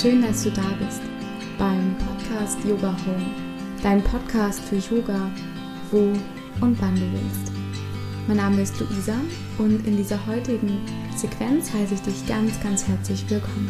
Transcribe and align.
Schön, 0.00 0.22
dass 0.22 0.44
du 0.44 0.50
da 0.50 0.62
bist 0.82 1.02
beim 1.58 1.94
Podcast 1.98 2.56
Yoga 2.64 2.96
Home, 3.04 3.26
dein 3.82 4.02
Podcast 4.02 4.60
für 4.60 4.76
Yoga, 4.76 5.30
wo 5.90 5.98
und 6.64 6.80
wann 6.80 6.94
du 6.94 7.02
willst. 7.12 7.52
Mein 8.26 8.38
Name 8.38 8.62
ist 8.62 8.80
Luisa 8.80 9.16
und 9.58 9.86
in 9.86 9.98
dieser 9.98 10.26
heutigen 10.26 10.78
Sequenz 11.14 11.70
heiße 11.70 11.92
ich 11.92 12.00
dich 12.00 12.26
ganz, 12.26 12.58
ganz 12.62 12.88
herzlich 12.88 13.28
willkommen. 13.28 13.68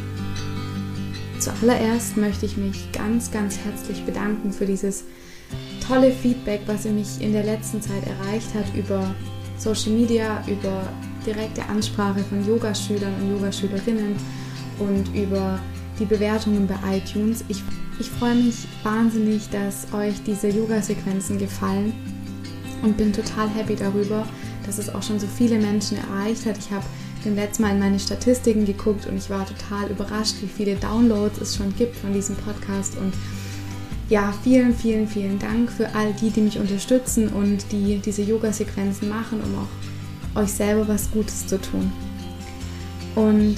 Zuallererst 1.41 2.17
möchte 2.17 2.47
ich 2.47 2.57
mich 2.57 2.93
ganz, 2.93 3.33
ganz 3.33 3.59
herzlich 3.59 4.05
bedanken 4.05 4.53
für 4.53 4.67
dieses 4.67 5.03
tolle 5.85 6.13
Feedback, 6.13 6.61
was 6.67 6.85
ihr 6.85 6.93
mich 6.93 7.21
in 7.21 7.33
der 7.33 7.43
letzten 7.43 7.83
Zeit 7.83 8.05
erreicht 8.07 8.55
hat 8.55 8.73
über 8.77 9.17
Social 9.59 9.95
Media, 9.95 10.45
über 10.47 10.89
direkte 11.27 11.65
Ansprache 11.65 12.21
von 12.21 12.47
Yogaschülern 12.47 13.15
und 13.21 13.31
Yogaschülerinnen 13.33 14.15
und 14.79 15.13
über 15.13 15.59
die 16.01 16.07
Bewertungen 16.07 16.67
bei 16.67 16.97
iTunes. 16.97 17.45
Ich, 17.49 17.63
ich 18.01 18.09
freue 18.09 18.35
mich 18.35 18.67
wahnsinnig, 18.83 19.49
dass 19.51 19.87
euch 19.93 20.23
diese 20.27 20.49
Yoga-Sequenzen 20.49 21.39
gefallen 21.39 21.93
und 22.83 22.97
bin 22.97 23.13
total 23.13 23.49
happy 23.51 23.77
darüber, 23.77 24.27
dass 24.67 24.79
es 24.79 24.93
auch 24.93 25.03
schon 25.03 25.21
so 25.21 25.27
viele 25.27 25.59
Menschen 25.59 25.99
erreicht 25.99 26.47
hat. 26.47 26.59
Ich 26.59 26.71
habe 26.71 26.85
den 27.25 27.37
letzten 27.37 27.63
Mal 27.63 27.73
in 27.73 27.79
meine 27.79 27.99
Statistiken 28.01 28.65
geguckt 28.65 29.07
und 29.07 29.17
ich 29.19 29.29
war 29.29 29.47
total 29.47 29.91
überrascht, 29.91 30.37
wie 30.41 30.49
viele 30.49 30.77
Downloads 30.77 31.41
es 31.41 31.57
schon 31.57 31.75
gibt 31.77 31.97
von 31.97 32.15
diesem 32.15 32.35
Podcast 32.37 32.97
und 32.97 33.13
ja, 34.09 34.35
vielen, 34.43 34.75
vielen, 34.75 35.07
vielen 35.07 35.39
Dank 35.39 35.71
für 35.71 35.95
all 35.95 36.13
die, 36.15 36.31
die 36.31 36.41
mich 36.41 36.59
unterstützen 36.59 37.29
und 37.29 37.71
die 37.71 38.01
diese 38.05 38.23
Yoga-Sequenzen 38.23 39.09
machen, 39.09 39.41
um 39.41 39.55
auch 39.55 40.43
euch 40.43 40.53
selber 40.53 40.89
was 40.89 41.11
Gutes 41.13 41.47
zu 41.47 41.61
tun. 41.61 41.93
Und 43.15 43.57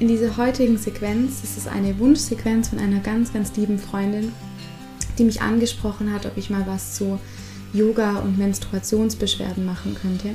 in 0.00 0.08
dieser 0.08 0.38
heutigen 0.38 0.78
Sequenz 0.78 1.44
ist 1.44 1.58
es 1.58 1.66
eine 1.66 1.98
Wunschsequenz 1.98 2.70
von 2.70 2.78
einer 2.78 3.00
ganz, 3.00 3.34
ganz 3.34 3.54
lieben 3.56 3.78
Freundin, 3.78 4.32
die 5.18 5.24
mich 5.24 5.42
angesprochen 5.42 6.10
hat, 6.12 6.24
ob 6.24 6.38
ich 6.38 6.48
mal 6.48 6.66
was 6.66 6.94
zu 6.94 7.20
Yoga 7.74 8.16
und 8.20 8.38
Menstruationsbeschwerden 8.38 9.64
machen 9.66 9.94
könnte. 10.00 10.30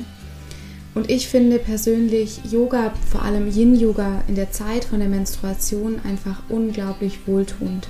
Und 0.94 1.10
ich 1.10 1.28
finde 1.28 1.58
persönlich 1.58 2.40
Yoga, 2.50 2.92
vor 3.10 3.22
allem 3.22 3.50
Yin-Yoga 3.50 4.22
in 4.28 4.36
der 4.36 4.52
Zeit 4.52 4.84
von 4.84 5.00
der 5.00 5.08
Menstruation 5.08 6.00
einfach 6.04 6.42
unglaublich 6.48 7.26
wohltuend. 7.26 7.88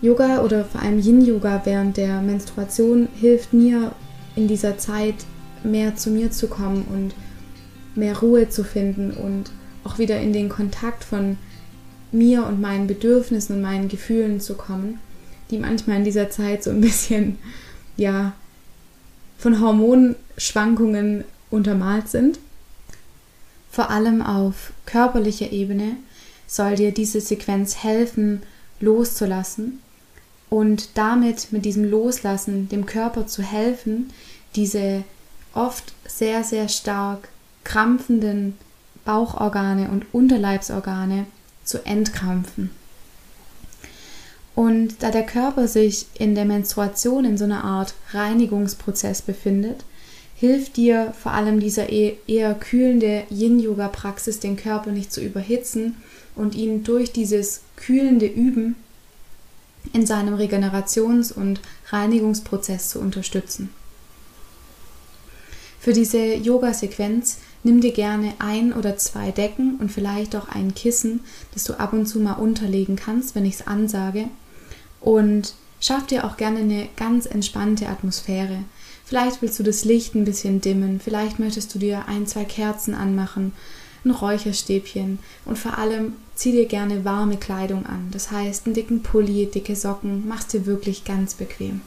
Yoga 0.00 0.42
oder 0.42 0.64
vor 0.64 0.82
allem 0.82 1.00
Yin-Yoga 1.00 1.62
während 1.64 1.96
der 1.96 2.22
Menstruation 2.22 3.08
hilft 3.20 3.52
mir 3.52 3.92
in 4.36 4.46
dieser 4.46 4.78
Zeit 4.78 5.16
mehr 5.64 5.96
zu 5.96 6.10
mir 6.10 6.30
zu 6.30 6.46
kommen 6.46 6.86
und 6.94 7.12
mehr 8.00 8.16
Ruhe 8.18 8.48
zu 8.48 8.62
finden 8.62 9.10
und 9.10 9.50
auch 9.86 9.98
wieder 9.98 10.20
in 10.20 10.32
den 10.32 10.48
Kontakt 10.48 11.04
von 11.04 11.38
mir 12.12 12.44
und 12.46 12.60
meinen 12.60 12.86
Bedürfnissen 12.86 13.56
und 13.56 13.62
meinen 13.62 13.88
Gefühlen 13.88 14.40
zu 14.40 14.54
kommen, 14.54 14.98
die 15.50 15.58
manchmal 15.58 15.98
in 15.98 16.04
dieser 16.04 16.28
Zeit 16.28 16.64
so 16.64 16.70
ein 16.70 16.80
bisschen, 16.80 17.38
ja, 17.96 18.32
von 19.38 19.60
Hormonschwankungen 19.60 21.24
untermalt 21.50 22.08
sind. 22.08 22.38
Vor 23.70 23.90
allem 23.90 24.22
auf 24.22 24.72
körperlicher 24.86 25.52
Ebene 25.52 25.96
soll 26.46 26.76
dir 26.76 26.92
diese 26.92 27.20
Sequenz 27.20 27.82
helfen, 27.82 28.42
loszulassen 28.80 29.80
und 30.48 30.90
damit 30.94 31.52
mit 31.52 31.64
diesem 31.64 31.84
Loslassen 31.84 32.68
dem 32.68 32.86
Körper 32.86 33.26
zu 33.26 33.42
helfen, 33.42 34.10
diese 34.54 35.04
oft 35.52 35.92
sehr, 36.06 36.44
sehr 36.44 36.68
stark 36.68 37.28
krampfenden 37.64 38.56
Bauchorgane 39.06 39.88
und 39.88 40.04
Unterleibsorgane 40.12 41.24
zu 41.64 41.84
entkrampfen. 41.86 42.70
Und 44.54 45.02
da 45.02 45.10
der 45.10 45.24
Körper 45.24 45.68
sich 45.68 46.06
in 46.14 46.34
der 46.34 46.44
Menstruation 46.44 47.24
in 47.24 47.38
so 47.38 47.44
einer 47.44 47.64
Art 47.64 47.94
Reinigungsprozess 48.12 49.22
befindet, 49.22 49.84
hilft 50.34 50.76
dir 50.76 51.14
vor 51.18 51.32
allem 51.32 51.60
dieser 51.60 51.90
e-, 51.90 52.16
eher 52.26 52.54
kühlende 52.54 53.24
Yin-Yoga-Praxis, 53.30 54.40
den 54.40 54.56
Körper 54.56 54.92
nicht 54.92 55.12
zu 55.12 55.22
überhitzen 55.22 55.96
und 56.34 56.54
ihn 56.54 56.84
durch 56.84 57.12
dieses 57.12 57.60
kühlende 57.76 58.26
Üben 58.26 58.76
in 59.92 60.06
seinem 60.06 60.34
Regenerations- 60.34 61.32
und 61.32 61.60
Reinigungsprozess 61.88 62.88
zu 62.88 62.98
unterstützen. 63.00 63.70
Für 65.80 65.92
diese 65.92 66.34
Yoga-Sequenz 66.34 67.38
nimm 67.66 67.80
dir 67.80 67.92
gerne 67.92 68.32
ein 68.38 68.72
oder 68.72 68.96
zwei 68.96 69.30
Decken 69.30 69.76
und 69.76 69.90
vielleicht 69.90 70.34
auch 70.34 70.48
ein 70.48 70.74
Kissen, 70.74 71.20
das 71.52 71.64
du 71.64 71.74
ab 71.74 71.92
und 71.92 72.06
zu 72.06 72.20
mal 72.20 72.34
unterlegen 72.34 72.96
kannst, 72.96 73.34
wenn 73.34 73.44
ich 73.44 73.54
es 73.54 73.66
ansage. 73.66 74.28
Und 75.00 75.54
schaff 75.80 76.06
dir 76.06 76.24
auch 76.24 76.36
gerne 76.36 76.60
eine 76.60 76.88
ganz 76.96 77.26
entspannte 77.26 77.88
Atmosphäre. 77.88 78.60
Vielleicht 79.04 79.42
willst 79.42 79.58
du 79.58 79.62
das 79.62 79.84
Licht 79.84 80.14
ein 80.14 80.24
bisschen 80.24 80.60
dimmen, 80.60 81.00
vielleicht 81.00 81.38
möchtest 81.38 81.74
du 81.74 81.78
dir 81.78 82.08
ein, 82.08 82.26
zwei 82.26 82.44
Kerzen 82.44 82.94
anmachen 82.94 83.52
ein 84.06 84.10
Räucherstäbchen 84.12 85.18
und 85.44 85.58
vor 85.58 85.78
allem 85.78 86.14
zieh 86.34 86.52
dir 86.52 86.66
gerne 86.66 87.04
warme 87.04 87.36
Kleidung 87.36 87.86
an. 87.86 88.08
Das 88.12 88.30
heißt, 88.30 88.66
einen 88.66 88.74
dicken 88.74 89.02
Pulli, 89.02 89.46
dicke 89.46 89.76
Socken, 89.76 90.26
mach's 90.26 90.46
dir 90.46 90.64
wirklich 90.66 91.04
ganz 91.04 91.34
bequem. 91.34 91.80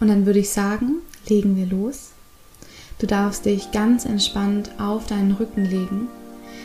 Und 0.00 0.08
dann 0.08 0.26
würde 0.26 0.38
ich 0.40 0.50
sagen, 0.50 0.96
legen 1.28 1.56
wir 1.56 1.66
los. 1.66 2.10
Du 2.98 3.06
darfst 3.06 3.44
dich 3.44 3.70
ganz 3.70 4.04
entspannt 4.04 4.70
auf 4.78 5.06
deinen 5.06 5.32
Rücken 5.32 5.64
legen. 5.64 6.08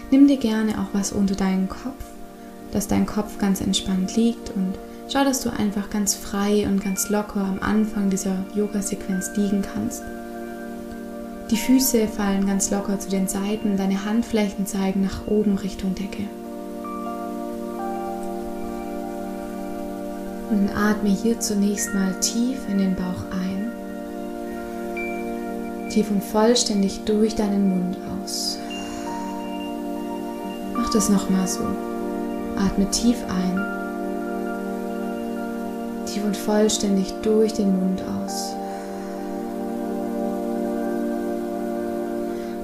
Nimm 0.10 0.28
dir 0.28 0.38
gerne 0.38 0.80
auch 0.80 0.94
was 0.94 1.12
unter 1.12 1.36
deinen 1.36 1.70
Kopf, 1.70 2.04
dass 2.72 2.88
dein 2.88 3.06
Kopf 3.06 3.38
ganz 3.38 3.62
entspannt 3.62 4.16
liegt 4.16 4.50
und 4.56 4.74
Schau, 5.08 5.24
dass 5.24 5.42
du 5.42 5.52
einfach 5.52 5.90
ganz 5.92 6.16
frei 6.16 6.66
und 6.66 6.84
ganz 6.84 7.10
locker 7.10 7.42
am 7.42 7.60
Anfang 7.62 8.10
dieser 8.10 8.44
Yoga-Sequenz 8.56 9.32
liegen 9.36 9.62
kannst. 9.62 10.02
Die 11.52 11.58
Füße 11.58 12.08
fallen 12.08 12.48
ganz 12.48 12.72
locker 12.72 13.00
zu 13.00 13.10
den 13.10 13.28
Seiten, 13.28 13.78
deine 13.78 14.04
Handflächen 14.04 14.66
zeigen 14.66 15.04
nach 15.04 15.28
oben 15.28 15.58
Richtung 15.58 15.94
Decke. 15.94 16.24
Und 20.50 20.70
atme 20.76 21.10
hier 21.10 21.40
zunächst 21.40 21.94
mal 21.94 22.14
tief 22.20 22.60
in 22.70 22.78
den 22.78 22.96
Bauch 22.96 23.24
ein, 23.32 23.72
tief 25.90 26.12
und 26.12 26.24
vollständig 26.24 27.02
durch 27.06 27.36
deinen 27.36 27.70
Mund 27.70 27.98
aus. 28.22 28.58
Mach 30.74 30.92
das 30.92 31.10
nochmal 31.10 31.48
so. 31.48 31.64
Atme 32.58 32.90
tief 32.92 33.18
ein 33.28 33.76
tief 36.16 36.24
und 36.24 36.38
vollständig 36.38 37.14
durch 37.22 37.54
den 37.54 37.78
Mund 37.78 38.02
aus. 38.02 38.54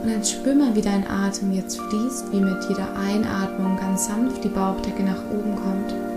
Und 0.01 0.09
dann 0.09 0.23
spür 0.23 0.55
mal, 0.55 0.75
wie 0.75 0.81
dein 0.81 1.05
Atem 1.07 1.51
jetzt 1.51 1.79
fließt, 1.79 2.31
wie 2.31 2.39
mit 2.39 2.63
jeder 2.69 2.87
Einatmung 2.95 3.77
ganz 3.77 4.07
sanft 4.07 4.43
die 4.43 4.49
Bauchdecke 4.49 5.03
nach 5.03 5.21
oben 5.31 5.55
kommt. 5.55 6.10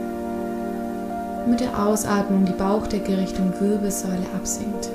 Und 1.45 1.51
mit 1.51 1.61
der 1.61 1.79
Ausatmung 1.79 2.45
die 2.45 2.53
Bauchdecke 2.53 3.19
Richtung 3.19 3.53
Wirbelsäule 3.61 4.27
absinkt. 4.35 4.89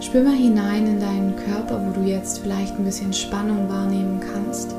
Spür 0.00 0.22
mal 0.22 0.34
hinein 0.34 0.86
in 0.86 1.00
deinen 1.00 1.34
Körper, 1.36 1.80
wo 1.84 2.00
du 2.00 2.06
jetzt 2.06 2.38
vielleicht 2.38 2.78
ein 2.78 2.84
bisschen 2.84 3.12
Spannung 3.12 3.68
wahrnehmen 3.68 4.20
kannst 4.20 4.74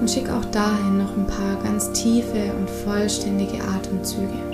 und 0.00 0.10
schick 0.10 0.30
auch 0.30 0.44
dahin 0.46 0.98
noch 0.98 1.16
ein 1.16 1.26
paar 1.26 1.62
ganz 1.62 1.92
tiefe 1.92 2.52
und 2.58 2.70
vollständige 2.70 3.62
Atemzüge. 3.62 4.49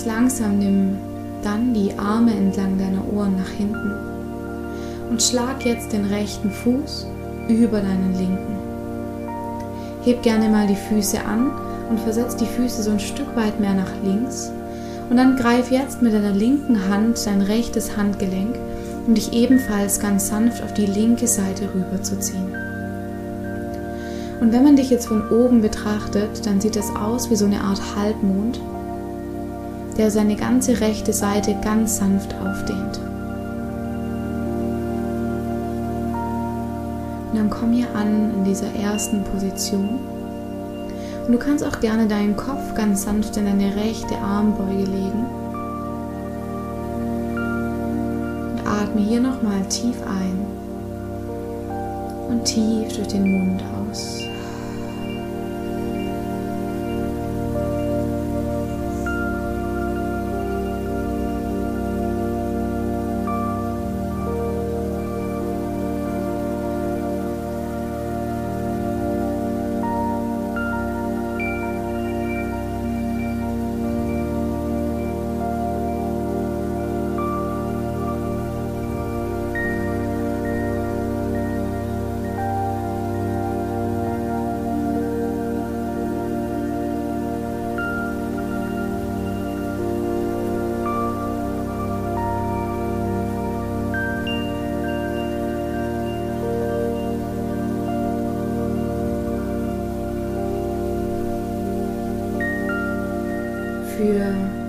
Ganz 0.00 0.16
langsam 0.16 0.58
nimm 0.58 0.96
dann 1.42 1.74
die 1.74 1.92
Arme 1.98 2.30
entlang 2.30 2.78
deiner 2.78 3.04
Ohren 3.12 3.36
nach 3.36 3.50
hinten 3.50 3.92
und 5.10 5.22
schlag 5.22 5.66
jetzt 5.66 5.92
den 5.92 6.06
rechten 6.06 6.50
Fuß 6.50 7.06
über 7.48 7.80
deinen 7.80 8.14
linken. 8.14 8.56
Heb 10.02 10.22
gerne 10.22 10.48
mal 10.48 10.66
die 10.66 10.74
Füße 10.74 11.22
an 11.22 11.50
und 11.90 12.00
versetz 12.00 12.34
die 12.34 12.46
Füße 12.46 12.82
so 12.82 12.92
ein 12.92 12.98
Stück 12.98 13.36
weit 13.36 13.60
mehr 13.60 13.74
nach 13.74 13.90
links. 14.02 14.50
Und 15.10 15.18
dann 15.18 15.36
greif 15.36 15.70
jetzt 15.70 16.00
mit 16.00 16.14
deiner 16.14 16.32
linken 16.32 16.88
Hand 16.88 17.18
dein 17.26 17.42
rechtes 17.42 17.94
Handgelenk, 17.98 18.56
um 19.06 19.14
dich 19.14 19.34
ebenfalls 19.34 20.00
ganz 20.00 20.28
sanft 20.28 20.62
auf 20.62 20.72
die 20.72 20.86
linke 20.86 21.26
Seite 21.26 21.68
rüberzuziehen. 21.74 22.54
Und 24.40 24.50
wenn 24.54 24.64
man 24.64 24.76
dich 24.76 24.88
jetzt 24.88 25.08
von 25.08 25.28
oben 25.28 25.60
betrachtet, 25.60 26.46
dann 26.46 26.58
sieht 26.58 26.76
das 26.76 26.88
aus 26.96 27.30
wie 27.30 27.36
so 27.36 27.44
eine 27.44 27.60
Art 27.60 27.82
Halbmond, 27.94 28.60
der 30.00 30.10
seine 30.10 30.34
ganze 30.34 30.80
rechte 30.80 31.12
Seite 31.12 31.54
ganz 31.62 31.98
sanft 31.98 32.34
aufdehnt. 32.36 32.98
Und 37.28 37.36
dann 37.36 37.50
komm 37.50 37.72
hier 37.72 37.94
an 37.94 38.32
in 38.34 38.44
dieser 38.44 38.74
ersten 38.74 39.22
Position. 39.24 40.00
Und 41.26 41.32
du 41.32 41.38
kannst 41.38 41.62
auch 41.66 41.80
gerne 41.80 42.08
deinen 42.08 42.34
Kopf 42.34 42.74
ganz 42.74 43.02
sanft 43.02 43.36
in 43.36 43.44
deine 43.44 43.76
rechte 43.76 44.16
Armbeuge 44.16 44.84
legen. 44.84 45.26
Und 48.52 48.66
atme 48.66 49.02
hier 49.02 49.20
nochmal 49.20 49.60
tief 49.68 49.96
ein 50.00 50.46
und 52.30 52.42
tief 52.46 52.96
durch 52.96 53.08
den 53.08 53.30
Mund 53.30 53.62
aus. 53.90 54.29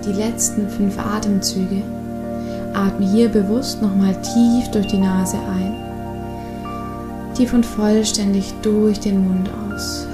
Die 0.04 0.12
letzten 0.12 0.68
fünf 0.68 0.98
Atemzüge. 0.98 1.82
Atme 2.74 3.06
hier 3.06 3.28
bewusst 3.28 3.82
nochmal 3.82 4.14
tief 4.22 4.70
durch 4.72 4.86
die 4.86 4.98
Nase 4.98 5.36
ein, 5.36 5.74
tief 7.34 7.52
und 7.52 7.66
vollständig 7.66 8.52
durch 8.62 8.98
den 8.98 9.26
Mund 9.28 9.50
aus. 9.68 10.06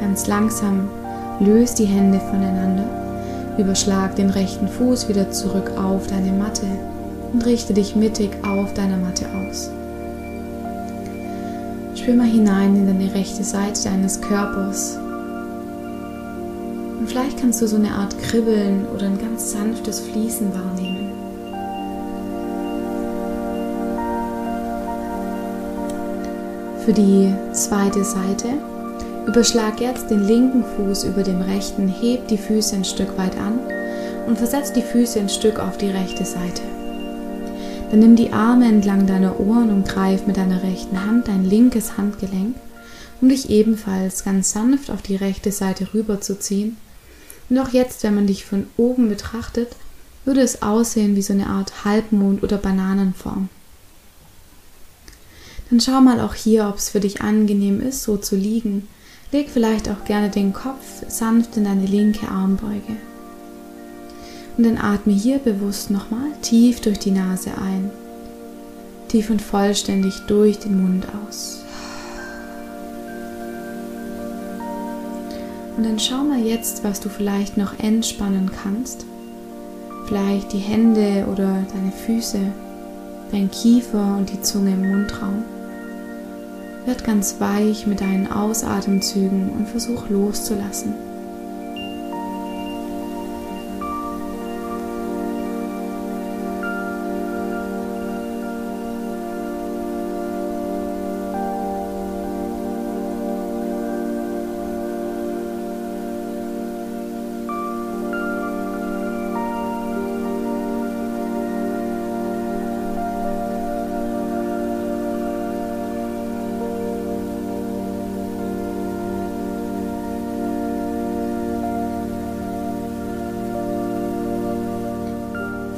Ganz 0.00 0.26
langsam 0.26 0.88
löst 1.40 1.78
die 1.78 1.84
Hände 1.84 2.18
voneinander 2.18 3.05
Überschlag 3.58 4.16
den 4.16 4.30
rechten 4.30 4.68
Fuß 4.68 5.08
wieder 5.08 5.30
zurück 5.30 5.72
auf 5.76 6.06
deine 6.06 6.32
Matte 6.32 6.66
und 7.32 7.44
richte 7.46 7.72
dich 7.72 7.96
mittig 7.96 8.30
auf 8.44 8.74
deiner 8.74 8.98
Matte 8.98 9.26
aus. 9.26 9.70
Spür 11.94 12.14
mal 12.14 12.26
hinein 12.26 12.76
in 12.76 12.86
deine 12.86 13.14
rechte 13.14 13.42
Seite 13.42 13.84
deines 13.84 14.20
Körpers. 14.20 14.98
Und 16.98 17.08
vielleicht 17.08 17.40
kannst 17.40 17.62
du 17.62 17.66
so 17.66 17.76
eine 17.76 17.92
Art 17.92 18.18
Kribbeln 18.22 18.86
oder 18.94 19.06
ein 19.06 19.18
ganz 19.18 19.52
sanftes 19.52 20.00
Fließen 20.00 20.52
wahrnehmen. 20.52 21.12
Für 26.84 26.92
die 26.92 27.34
zweite 27.52 28.04
Seite 28.04 28.50
Überschlag 29.26 29.80
jetzt 29.80 30.08
den 30.10 30.24
linken 30.24 30.64
Fuß 30.64 31.02
über 31.02 31.24
dem 31.24 31.40
rechten, 31.42 31.88
heb 31.88 32.28
die 32.28 32.38
Füße 32.38 32.76
ein 32.76 32.84
Stück 32.84 33.18
weit 33.18 33.36
an 33.36 33.58
und 34.28 34.38
versetz 34.38 34.72
die 34.72 34.82
Füße 34.82 35.18
ein 35.18 35.28
Stück 35.28 35.58
auf 35.58 35.78
die 35.78 35.90
rechte 35.90 36.24
Seite. 36.24 36.62
Dann 37.90 37.98
nimm 37.98 38.14
die 38.14 38.32
Arme 38.32 38.66
entlang 38.66 39.08
deiner 39.08 39.40
Ohren 39.40 39.70
und 39.70 39.88
greif 39.88 40.28
mit 40.28 40.36
deiner 40.36 40.62
rechten 40.62 41.04
Hand 41.04 41.26
dein 41.26 41.44
linkes 41.44 41.96
Handgelenk, 41.96 42.54
um 43.20 43.28
dich 43.28 43.50
ebenfalls 43.50 44.22
ganz 44.22 44.52
sanft 44.52 44.92
auf 44.92 45.02
die 45.02 45.16
rechte 45.16 45.50
Seite 45.50 45.92
rüberzuziehen. 45.92 46.76
Und 47.50 47.58
auch 47.58 47.70
jetzt, 47.70 48.04
wenn 48.04 48.14
man 48.14 48.28
dich 48.28 48.44
von 48.44 48.68
oben 48.76 49.08
betrachtet, 49.08 49.70
würde 50.24 50.40
es 50.40 50.62
aussehen 50.62 51.16
wie 51.16 51.22
so 51.22 51.32
eine 51.32 51.48
Art 51.48 51.84
Halbmond 51.84 52.44
oder 52.44 52.58
Bananenform. 52.58 53.48
Dann 55.68 55.80
schau 55.80 56.00
mal 56.00 56.20
auch 56.20 56.34
hier, 56.34 56.68
ob 56.68 56.76
es 56.76 56.90
für 56.90 57.00
dich 57.00 57.22
angenehm 57.22 57.80
ist, 57.80 58.04
so 58.04 58.16
zu 58.16 58.36
liegen 58.36 58.86
Leg 59.32 59.50
vielleicht 59.50 59.88
auch 59.88 60.04
gerne 60.04 60.30
den 60.30 60.52
Kopf 60.52 61.02
sanft 61.08 61.56
in 61.56 61.64
deine 61.64 61.84
linke 61.84 62.28
Armbeuge. 62.28 62.96
Und 64.56 64.64
dann 64.64 64.78
atme 64.78 65.12
hier 65.12 65.38
bewusst 65.38 65.90
nochmal 65.90 66.30
tief 66.42 66.80
durch 66.80 66.98
die 66.98 67.10
Nase 67.10 67.50
ein, 67.58 67.90
tief 69.08 69.28
und 69.28 69.42
vollständig 69.42 70.20
durch 70.28 70.58
den 70.60 70.80
Mund 70.80 71.06
aus. 71.26 71.62
Und 75.76 75.84
dann 75.84 75.98
schau 75.98 76.24
mal 76.24 76.40
jetzt, 76.40 76.84
was 76.84 77.00
du 77.00 77.10
vielleicht 77.10 77.58
noch 77.58 77.78
entspannen 77.78 78.50
kannst. 78.62 79.04
Vielleicht 80.06 80.52
die 80.52 80.58
Hände 80.58 81.26
oder 81.30 81.66
deine 81.74 81.92
Füße, 81.92 82.40
dein 83.32 83.50
Kiefer 83.50 84.16
und 84.16 84.32
die 84.32 84.40
Zunge 84.40 84.72
im 84.72 84.88
Mundraum. 84.88 85.44
Werd 86.86 87.02
ganz 87.02 87.40
weich 87.40 87.88
mit 87.88 88.00
deinen 88.00 88.30
Ausatemzügen 88.30 89.50
und 89.50 89.68
versuch 89.68 90.08
loszulassen. 90.08 90.94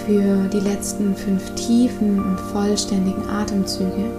Für 0.09 0.49
die 0.49 0.61
letzten 0.61 1.15
fünf 1.15 1.55
tiefen 1.55 2.19
und 2.19 2.41
vollständigen 2.51 3.29
Atemzüge. 3.29 4.11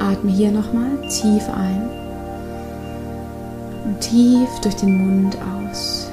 Atme 0.00 0.32
hier 0.32 0.50
nochmal 0.50 0.98
tief 1.08 1.48
ein 1.48 1.88
und 3.84 4.00
tief 4.00 4.48
durch 4.62 4.74
den 4.74 4.98
Mund 4.98 5.36
aus. 5.62 6.10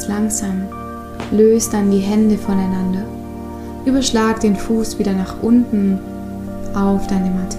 Ganz 0.00 0.08
langsam. 0.08 0.62
Löst 1.30 1.74
dann 1.74 1.90
die 1.90 1.98
Hände 1.98 2.38
voneinander. 2.38 3.02
Überschlag 3.84 4.40
den 4.40 4.56
Fuß 4.56 4.98
wieder 4.98 5.12
nach 5.12 5.42
unten 5.42 5.98
auf 6.74 7.06
deine 7.06 7.30
Matte. 7.30 7.58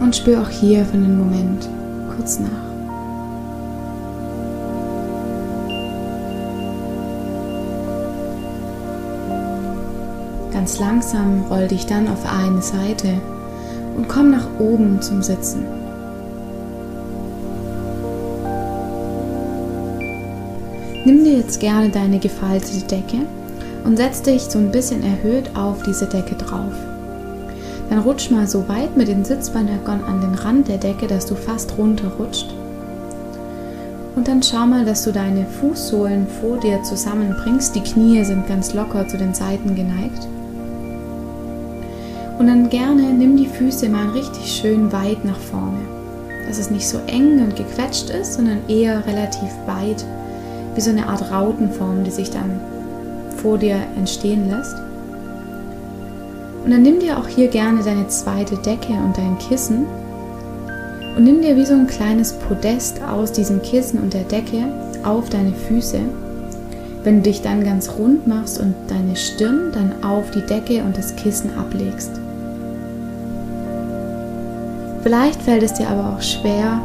Und 0.00 0.14
spür 0.14 0.40
auch 0.40 0.48
hier 0.48 0.84
für 0.84 0.94
einen 0.94 1.18
Moment 1.18 1.68
kurz 2.16 2.38
nach. 2.38 2.48
Ganz 10.52 10.78
langsam 10.78 11.44
roll 11.50 11.66
dich 11.66 11.86
dann 11.86 12.08
auf 12.08 12.24
eine 12.24 12.62
Seite 12.62 13.14
und 13.96 14.08
komm 14.08 14.30
nach 14.30 14.46
oben 14.58 15.02
zum 15.02 15.22
Sitzen. 15.22 15.79
Nimm 21.04 21.24
dir 21.24 21.38
jetzt 21.38 21.60
gerne 21.60 21.88
deine 21.88 22.18
gefaltete 22.18 22.86
Decke 22.86 23.18
und 23.84 23.96
setz 23.96 24.20
dich 24.20 24.42
so 24.42 24.58
ein 24.58 24.70
bisschen 24.70 25.02
erhöht 25.02 25.56
auf 25.56 25.82
diese 25.82 26.06
Decke 26.06 26.34
drauf. 26.34 26.74
Dann 27.88 28.00
rutsch 28.00 28.30
mal 28.30 28.46
so 28.46 28.68
weit 28.68 28.96
mit 28.98 29.08
den 29.08 29.24
Sitzbeinhöckern 29.24 30.04
an 30.04 30.20
den 30.20 30.34
Rand 30.34 30.68
der 30.68 30.76
Decke, 30.76 31.06
dass 31.06 31.24
du 31.24 31.34
fast 31.34 31.76
runterrutscht. 31.78 32.54
Und 34.14 34.28
dann 34.28 34.42
schau 34.42 34.66
mal, 34.66 34.84
dass 34.84 35.04
du 35.04 35.12
deine 35.12 35.46
Fußsohlen 35.46 36.26
vor 36.40 36.58
dir 36.58 36.82
zusammenbringst. 36.82 37.74
Die 37.74 37.80
Knie 37.80 38.22
sind 38.22 38.46
ganz 38.46 38.74
locker 38.74 39.08
zu 39.08 39.16
den 39.16 39.32
Seiten 39.32 39.74
geneigt. 39.74 40.28
Und 42.38 42.46
dann 42.46 42.68
gerne 42.68 43.02
nimm 43.02 43.38
die 43.38 43.46
Füße 43.46 43.88
mal 43.88 44.10
richtig 44.10 44.52
schön 44.52 44.92
weit 44.92 45.24
nach 45.24 45.38
vorne. 45.38 45.78
Dass 46.46 46.58
es 46.58 46.70
nicht 46.70 46.86
so 46.86 46.98
eng 47.06 47.42
und 47.42 47.56
gequetscht 47.56 48.10
ist, 48.10 48.34
sondern 48.34 48.58
eher 48.68 49.06
relativ 49.06 49.50
weit, 49.66 50.04
wie 50.74 50.80
so 50.80 50.90
eine 50.90 51.06
Art 51.06 51.30
Rautenform, 51.30 52.04
die 52.04 52.10
sich 52.10 52.30
dann 52.30 52.60
vor 53.36 53.58
dir 53.58 53.76
entstehen 53.96 54.48
lässt. 54.48 54.76
Und 56.64 56.70
dann 56.70 56.82
nimm 56.82 57.00
dir 57.00 57.18
auch 57.18 57.26
hier 57.26 57.48
gerne 57.48 57.82
deine 57.82 58.08
zweite 58.08 58.56
Decke 58.56 58.92
und 58.92 59.16
dein 59.16 59.38
Kissen 59.38 59.86
und 61.16 61.24
nimm 61.24 61.42
dir 61.42 61.56
wie 61.56 61.64
so 61.64 61.74
ein 61.74 61.86
kleines 61.86 62.32
Podest 62.32 63.02
aus 63.02 63.32
diesem 63.32 63.62
Kissen 63.62 64.00
und 64.00 64.14
der 64.14 64.24
Decke 64.24 64.64
auf 65.04 65.28
deine 65.28 65.52
Füße. 65.52 66.00
Wenn 67.02 67.16
du 67.16 67.22
dich 67.22 67.42
dann 67.42 67.64
ganz 67.64 67.90
rund 67.98 68.26
machst 68.26 68.60
und 68.60 68.74
deine 68.88 69.16
Stirn 69.16 69.72
dann 69.72 70.04
auf 70.04 70.30
die 70.30 70.44
Decke 70.44 70.82
und 70.84 70.96
das 70.96 71.16
Kissen 71.16 71.50
ablegst. 71.58 72.10
Vielleicht 75.02 75.42
fällt 75.42 75.62
es 75.62 75.74
dir 75.74 75.88
aber 75.88 76.14
auch 76.14 76.22
schwer, 76.22 76.80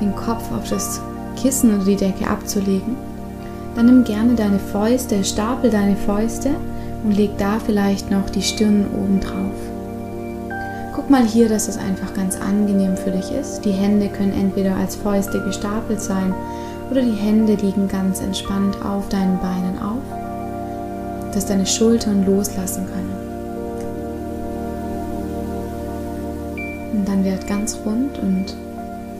den 0.00 0.14
Kopf 0.14 0.52
auf 0.52 0.68
das 0.68 1.00
Kissen 1.36 1.74
oder 1.74 1.84
die 1.84 1.96
Decke 1.96 2.28
abzulegen. 2.28 2.96
Dann 3.74 3.86
nimm 3.86 4.04
gerne 4.04 4.34
deine 4.34 4.58
Fäuste, 4.58 5.24
stapel 5.24 5.70
deine 5.70 5.96
Fäuste 5.96 6.50
und 7.02 7.12
leg 7.12 7.30
da 7.38 7.58
vielleicht 7.58 8.10
noch 8.10 8.30
die 8.30 8.42
Stirn 8.42 8.86
oben 8.94 9.20
drauf. 9.20 9.52
Guck 10.94 11.10
mal 11.10 11.24
hier, 11.24 11.48
dass 11.48 11.68
es 11.68 11.76
einfach 11.76 12.14
ganz 12.14 12.36
angenehm 12.40 12.96
für 12.96 13.10
dich 13.10 13.32
ist. 13.32 13.64
Die 13.64 13.72
Hände 13.72 14.08
können 14.08 14.32
entweder 14.32 14.76
als 14.76 14.94
Fäuste 14.94 15.42
gestapelt 15.42 16.00
sein 16.00 16.32
oder 16.90 17.02
die 17.02 17.16
Hände 17.16 17.54
liegen 17.54 17.88
ganz 17.88 18.20
entspannt 18.20 18.76
auf 18.84 19.08
deinen 19.08 19.38
Beinen 19.40 19.78
auf, 19.80 20.02
dass 21.34 21.46
deine 21.46 21.66
Schultern 21.66 22.24
loslassen 22.24 22.86
können. 22.86 23.24
Und 26.92 27.08
dann 27.08 27.24
wird 27.24 27.46
ganz 27.48 27.76
rund 27.84 28.18
und 28.20 28.54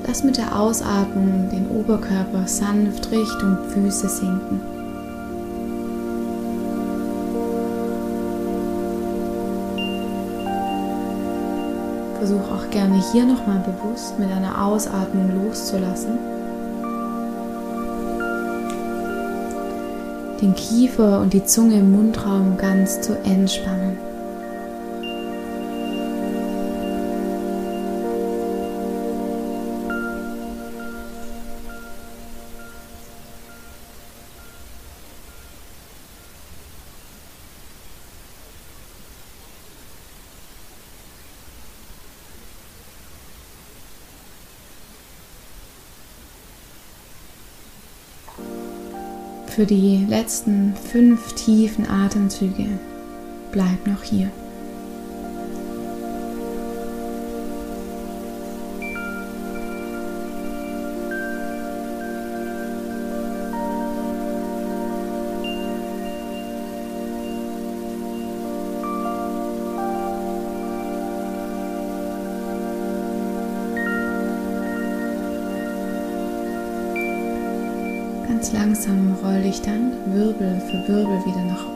lass 0.07 0.23
mit 0.23 0.37
der 0.37 0.59
Ausatmung 0.59 1.49
den 1.51 1.69
Oberkörper 1.71 2.47
sanft 2.47 3.11
Richtung 3.11 3.57
Füße 3.69 4.09
sinken. 4.09 4.61
Versuch 12.19 12.51
auch 12.53 12.71
gerne 12.71 13.03
hier 13.13 13.25
nochmal 13.25 13.63
bewusst 13.65 14.19
mit 14.19 14.31
einer 14.31 14.65
Ausatmung 14.65 15.31
loszulassen. 15.45 16.19
Den 20.41 20.55
Kiefer 20.55 21.21
und 21.21 21.33
die 21.33 21.45
Zunge 21.45 21.79
im 21.79 21.93
Mundraum 21.93 22.57
ganz 22.59 23.01
zu 23.01 23.17
entspannen. 23.25 24.14
Für 49.55 49.67
die 49.67 50.05
letzten 50.09 50.75
fünf 50.75 51.33
tiefen 51.35 51.89
Atemzüge 51.89 52.67
bleib 53.53 53.87
noch 53.87 54.03
hier. 54.03 54.29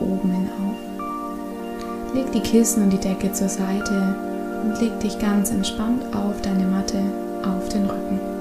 Oben 0.01 0.31
hin 0.31 0.49
auf. 0.59 2.15
Leg 2.15 2.31
die 2.31 2.41
Kissen 2.41 2.83
und 2.83 2.89
die 2.91 2.97
Decke 2.97 3.31
zur 3.31 3.49
Seite 3.49 4.15
und 4.63 4.79
leg 4.81 4.99
dich 4.99 5.19
ganz 5.19 5.51
entspannt 5.51 6.03
auf 6.15 6.41
deine 6.41 6.65
Matte 6.65 7.01
auf 7.43 7.69
den 7.69 7.85
Rücken. 7.85 8.38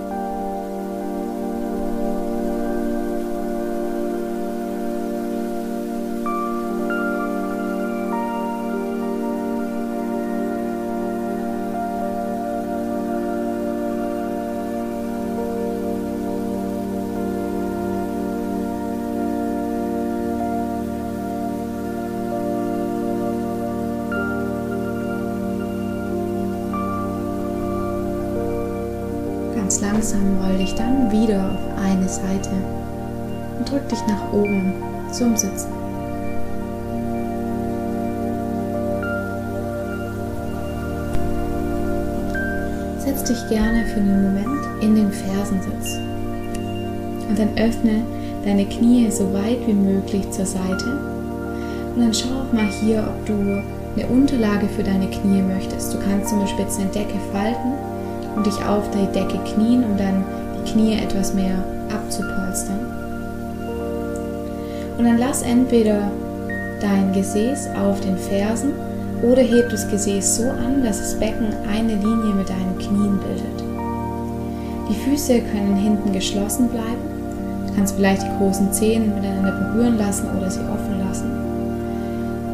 Dich 33.89 34.01
nach 34.07 34.33
oben 34.33 34.73
zum 35.11 35.37
Sitzen. 35.37 35.69
Setz 42.99 43.25
dich 43.25 43.49
gerne 43.49 43.87
für 43.87 44.01
einen 44.01 44.23
Moment 44.23 44.83
in 44.83 44.95
den 44.95 45.11
Fersensitz 45.11 45.99
und 47.29 47.39
dann 47.39 47.57
öffne 47.57 48.03
deine 48.45 48.67
Knie 48.67 49.11
so 49.11 49.33
weit 49.33 49.67
wie 49.67 49.75
möglich 49.75 50.31
zur 50.31 50.47
Seite 50.47 50.99
und 51.99 52.05
dann 52.05 52.15
schau 52.15 52.29
auch 52.29 52.53
mal 52.53 52.69
hier, 52.81 53.03
ob 53.09 53.27
du 53.27 53.33
eine 53.33 54.07
Unterlage 54.09 54.69
für 54.69 54.85
deine 54.85 55.09
Knie 55.09 55.43
möchtest. 55.43 55.93
Du 55.93 55.99
kannst 55.99 56.29
zum 56.29 56.41
Beispiel 56.41 56.65
jetzt 56.65 56.79
eine 56.79 56.91
Decke 56.91 57.19
falten 57.33 57.73
und 58.37 58.47
dich 58.47 58.65
auf 58.65 58.85
die 58.91 59.13
Decke 59.13 59.39
knien, 59.53 59.83
um 59.83 59.97
dann 59.97 60.25
die 60.57 60.71
Knie 60.71 60.95
etwas 60.95 61.35
mehr 61.35 61.57
abzupolstern. 61.93 62.98
Und 64.99 65.05
dann 65.05 65.19
lass 65.19 65.43
entweder 65.43 66.11
dein 66.81 67.13
Gesäß 67.13 67.69
auf 67.83 68.01
den 68.01 68.19
Fersen 68.19 68.73
oder 69.23 69.41
heb 69.41 69.71
das 69.71 69.89
Gesäß 69.89 70.37
so 70.37 70.43
an, 70.45 70.83
dass 70.85 70.99
das 70.99 71.15
Becken 71.19 71.49
eine 71.73 71.95
Linie 71.95 72.35
mit 72.35 72.49
deinen 72.49 72.77
Knien 72.79 73.19
bildet. 73.19 73.65
Die 74.91 75.11
Füße 75.11 75.41
können 75.53 75.77
hinten 75.77 76.13
geschlossen 76.13 76.69
bleiben. 76.69 77.67
Du 77.69 77.75
kannst 77.75 77.95
vielleicht 77.97 78.23
die 78.23 78.39
großen 78.39 78.73
Zehen 78.73 79.15
miteinander 79.15 79.53
berühren 79.53 79.99
lassen 79.99 80.27
oder 80.37 80.51
sie 80.51 80.61
offen 80.61 80.99
lassen. 81.07 81.31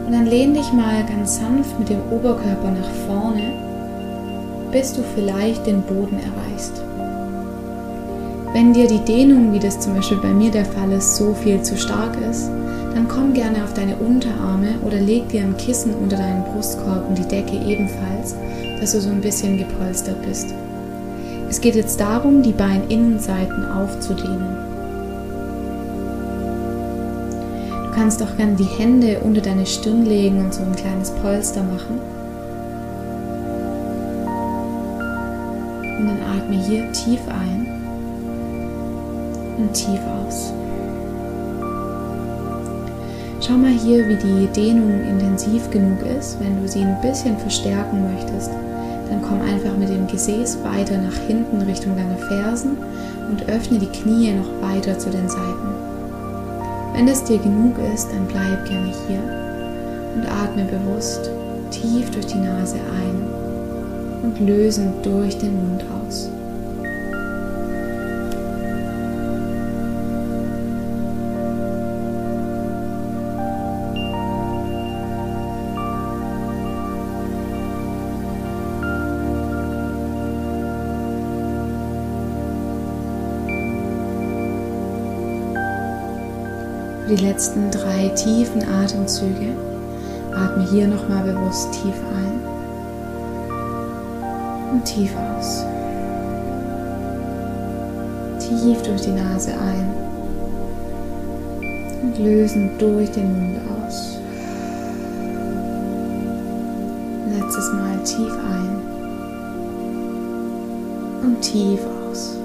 Und 0.07 0.13
dann 0.13 0.27
lehn 0.27 0.55
dich 0.55 0.73
mal 0.73 1.05
ganz 1.07 1.39
sanft 1.39 1.79
mit 1.79 1.89
dem 1.89 2.01
Oberkörper 2.13 2.71
nach 2.71 2.91
vorne 3.09 3.65
bis 4.75 4.93
du 4.93 5.03
vielleicht 5.15 5.69
den 5.69 5.83
Boden 5.83 6.19
erreichst. 6.19 6.83
Wenn 8.55 8.73
dir 8.73 8.87
die 8.87 9.01
Dehnung, 9.01 9.53
wie 9.53 9.59
das 9.59 9.81
zum 9.81 9.97
Beispiel 9.97 10.19
bei 10.19 10.33
mir 10.33 10.49
der 10.49 10.65
Fall 10.65 10.93
ist, 10.93 11.17
so 11.17 11.35
viel 11.35 11.61
zu 11.63 11.77
stark 11.77 12.17
ist, 12.31 12.49
dann 12.95 13.09
komm 13.09 13.33
gerne 13.33 13.65
auf 13.65 13.75
deine 13.75 13.97
Unterarme 13.97 14.77
oder 14.87 15.01
leg 15.01 15.29
dir 15.29 15.41
ein 15.41 15.57
Kissen 15.57 15.93
unter 15.93 16.17
deinen 16.17 16.45
Brustkorb 16.45 17.09
und 17.09 17.19
die 17.19 17.27
Decke 17.27 17.57
ebenfalls, 17.57 18.37
dass 18.81 18.93
du 18.93 19.01
so 19.01 19.11
ein 19.11 19.21
bisschen 19.21 19.59
gepolstert 19.59 20.23
bist. 20.25 20.55
Es 21.51 21.61
geht 21.61 21.75
jetzt 21.75 21.99
darum, 21.99 22.45
die 22.45 22.53
Beininnenseiten 22.53 23.73
aufzudehnen. 23.73 24.57
Du 27.87 27.91
kannst 27.93 28.23
auch 28.23 28.37
gerne 28.37 28.55
die 28.55 28.79
Hände 28.79 29.19
unter 29.25 29.41
deine 29.41 29.67
Stirn 29.67 30.07
legen 30.07 30.39
und 30.39 30.55
so 30.55 30.63
ein 30.63 30.77
kleines 30.77 31.11
Polster 31.11 31.65
machen. 31.65 31.99
Und 35.99 36.07
dann 36.07 36.19
atme 36.39 36.57
hier 36.57 36.93
tief 36.93 37.19
ein 37.29 37.54
und 39.64 39.73
tief 39.73 40.00
aus. 40.06 40.52
Schau 43.40 43.54
mal 43.54 43.73
hier, 43.73 44.09
wie 44.09 44.16
die 44.16 44.47
Dehnung 44.52 45.02
intensiv 45.09 45.71
genug 45.71 45.99
ist. 46.18 46.38
Wenn 46.40 46.61
du 46.61 46.68
sie 46.68 46.80
ein 46.80 47.00
bisschen 47.02 47.37
verstärken 47.38 48.02
möchtest, 48.14 48.50
dann 49.11 49.23
komm 49.23 49.40
einfach 49.42 49.76
mit 49.76 49.88
dem 49.88 50.06
Gesäß 50.06 50.59
weiter 50.64 50.97
nach 50.99 51.16
hinten 51.26 51.61
Richtung 51.62 51.94
deiner 51.97 52.16
Fersen 52.16 52.78
und 53.30 53.49
öffne 53.49 53.78
die 53.78 53.87
Knie 53.87 54.33
noch 54.33 54.62
weiter 54.62 54.99
zu 54.99 55.11
den 55.11 55.28
Seiten. 55.28 55.68
Wenn 56.94 57.09
es 57.09 57.25
dir 57.25 57.38
genug 57.38 57.75
ist, 57.94 58.09
dann 58.09 58.26
bleib 58.28 58.66
gerne 58.66 58.92
hier 59.09 59.21
und 60.14 60.26
atme 60.26 60.64
bewusst 60.64 61.30
tief 61.71 62.11
durch 62.11 62.26
die 62.26 62.38
Nase 62.38 62.76
ein 62.76 64.23
und 64.23 64.40
lösend 64.47 65.04
durch 65.04 65.37
den 65.37 65.54
Mund 65.54 65.85
aus. 66.06 66.30
Die 87.16 87.25
letzten 87.25 87.71
drei 87.71 88.09
tiefen 88.09 88.62
Atemzüge 88.68 89.54
atme 90.35 90.68
hier 90.68 90.88
nochmal 90.88 91.23
bewusst 91.23 91.71
tief 91.73 91.94
ein 92.12 92.40
und 94.73 94.85
tief 94.85 95.12
aus. 95.16 95.64
Tief 98.40 98.83
durch 98.83 99.02
die 99.02 99.12
Nase 99.12 99.52
ein 99.52 99.92
und 102.02 102.18
lösen 102.18 102.71
durch 102.78 103.11
den 103.12 103.33
Mund 103.33 103.61
aus. 103.71 104.18
Letztes 107.38 107.73
Mal 107.75 107.97
tief 108.02 108.33
ein 108.33 108.80
und 111.23 111.40
tief 111.40 111.80
aus. 112.11 112.44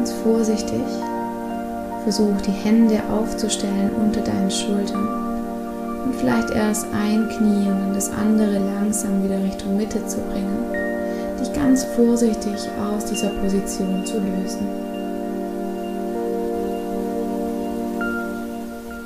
Ganz 0.00 0.12
vorsichtig 0.12 0.80
versuch 2.04 2.40
die 2.40 2.52
Hände 2.52 3.02
aufzustellen 3.10 3.90
unter 4.02 4.22
deinen 4.22 4.50
Schultern 4.50 5.06
und 6.06 6.14
vielleicht 6.14 6.48
erst 6.52 6.86
ein 6.94 7.28
Knie 7.28 7.68
und 7.68 7.78
dann 7.80 7.92
das 7.92 8.10
andere 8.10 8.60
langsam 8.60 9.22
wieder 9.22 9.44
Richtung 9.44 9.76
Mitte 9.76 9.98
zu 10.06 10.16
bringen, 10.32 10.72
dich 11.38 11.52
ganz 11.52 11.84
vorsichtig 11.84 12.54
aus 12.80 13.04
dieser 13.04 13.28
Position 13.28 14.06
zu 14.06 14.14
lösen. 14.14 14.66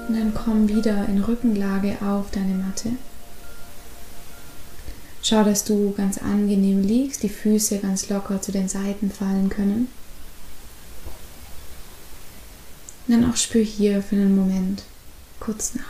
Und 0.06 0.16
dann 0.16 0.32
komm 0.32 0.68
wieder 0.68 1.08
in 1.08 1.24
Rückenlage 1.24 1.96
auf 2.08 2.30
deine 2.30 2.54
Matte. 2.54 2.90
Schau, 5.24 5.42
dass 5.42 5.64
du 5.64 5.92
ganz 5.96 6.18
angenehm 6.18 6.82
liegst, 6.82 7.24
die 7.24 7.28
Füße 7.28 7.78
ganz 7.78 8.08
locker 8.10 8.40
zu 8.40 8.52
den 8.52 8.68
Seiten 8.68 9.10
fallen 9.10 9.48
können. 9.48 9.88
Und 13.06 13.14
dann 13.14 13.30
auch 13.30 13.36
spür 13.36 13.62
hier 13.62 14.02
für 14.02 14.16
einen 14.16 14.34
Moment 14.34 14.82
kurz 15.40 15.74
nach. 15.74 15.84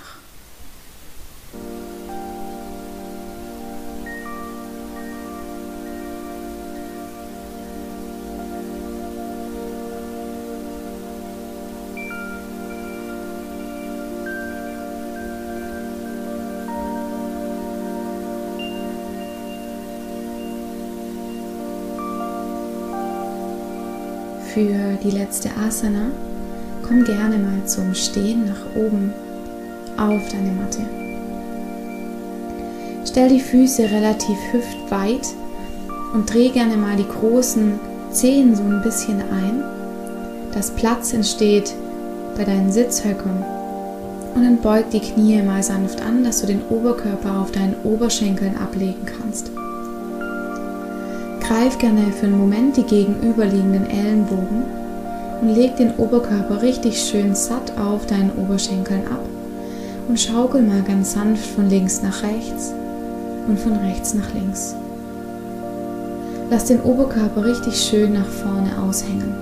Für 24.52 24.96
die 25.02 25.10
letzte 25.10 25.50
Asana 25.56 26.12
Komm 26.86 27.02
gerne 27.04 27.38
mal 27.38 27.64
zum 27.64 27.94
Stehen 27.94 28.44
nach 28.44 28.76
oben 28.76 29.10
auf 29.96 30.20
deine 30.30 30.52
Matte. 30.52 30.80
Stell 33.06 33.30
die 33.30 33.40
Füße 33.40 33.84
relativ 33.84 34.36
hüftweit 34.52 35.26
und 36.12 36.32
dreh 36.32 36.50
gerne 36.50 36.76
mal 36.76 36.96
die 36.96 37.08
großen 37.08 37.78
Zehen 38.10 38.54
so 38.54 38.62
ein 38.62 38.82
bisschen 38.82 39.20
ein, 39.20 39.62
dass 40.52 40.72
Platz 40.72 41.14
entsteht 41.14 41.72
bei 42.36 42.44
deinen 42.44 42.70
Sitzhöckern. 42.70 43.42
Und 44.34 44.42
dann 44.42 44.60
beug 44.60 44.90
die 44.90 45.00
Knie 45.00 45.40
mal 45.42 45.62
sanft 45.62 46.02
an, 46.02 46.22
dass 46.22 46.42
du 46.42 46.48
den 46.48 46.62
Oberkörper 46.68 47.40
auf 47.40 47.50
deinen 47.52 47.76
Oberschenkeln 47.84 48.56
ablegen 48.58 49.06
kannst. 49.06 49.50
Greif 51.40 51.78
gerne 51.78 52.12
für 52.12 52.26
einen 52.26 52.38
Moment 52.38 52.76
die 52.76 52.82
gegenüberliegenden 52.82 53.88
Ellenbogen 53.88 54.83
und 55.40 55.54
leg 55.54 55.76
den 55.76 55.94
Oberkörper 55.96 56.62
richtig 56.62 56.98
schön 56.98 57.34
satt 57.34 57.76
auf 57.78 58.06
deinen 58.06 58.32
Oberschenkeln 58.32 59.06
ab 59.06 59.24
und 60.08 60.20
schaukel 60.20 60.62
mal 60.62 60.82
ganz 60.82 61.12
sanft 61.12 61.44
von 61.44 61.68
links 61.68 62.02
nach 62.02 62.22
rechts 62.22 62.72
und 63.48 63.58
von 63.58 63.76
rechts 63.76 64.14
nach 64.14 64.32
links. 64.34 64.74
Lass 66.50 66.66
den 66.66 66.80
Oberkörper 66.82 67.44
richtig 67.44 67.74
schön 67.76 68.12
nach 68.12 68.26
vorne 68.26 68.70
aushängen. 68.82 69.34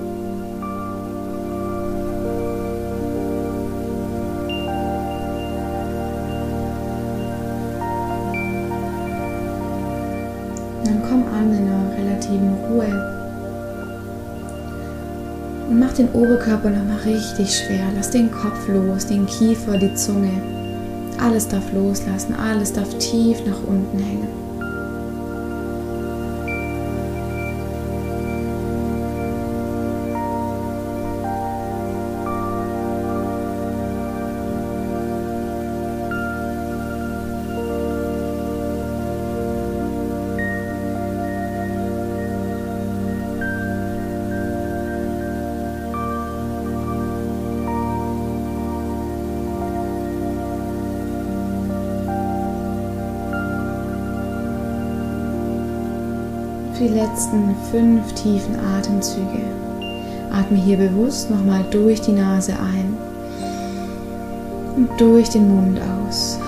Dann 10.85 11.02
komm 11.09 11.24
an 11.26 11.52
in 11.52 11.66
einer 11.68 11.96
relativen 11.96 12.55
Ruhe 12.70 13.22
mach 15.83 15.92
den 15.95 16.09
Oberkörper 16.12 16.71
nochmal 16.71 16.99
richtig 17.05 17.59
schwer. 17.59 17.87
Lass 17.95 18.11
den 18.11 18.31
Kopf 18.31 18.68
los, 18.68 19.07
den 19.07 19.27
Kiefer, 19.27 19.77
die 19.77 19.92
Zunge. 19.95 20.31
Alles 21.21 21.49
darf 21.49 21.73
loslassen, 21.73 22.35
alles 22.35 22.73
darf 22.73 22.88
tief 22.99 23.38
nach 23.47 23.62
unten 23.66 23.99
hängen. 23.99 24.41
Die 56.83 56.88
letzten 56.88 57.55
fünf 57.71 58.12
tiefen 58.14 58.57
Atemzüge. 58.77 59.45
Atme 60.33 60.59
hier 60.59 60.77
bewusst 60.77 61.31
nochmal 61.31 61.64
durch 61.71 62.01
die 62.01 62.12
Nase 62.12 62.55
ein 62.55 62.97
und 64.77 64.88
durch 64.99 65.29
den 65.29 65.49
Mund 65.49 65.79
aus. 65.81 66.38